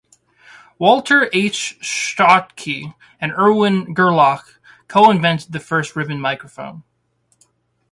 Walter 0.79 1.29
H. 1.31 1.77
Schottky 1.79 2.95
and 3.19 3.31
Erwin 3.33 3.93
Gerlach 3.93 4.57
co-invented 4.87 5.51
the 5.51 5.59
first 5.59 5.95
ribbon 5.95 6.19
microphone. 6.19 6.81